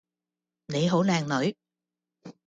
[0.65, 1.55] 你好靚女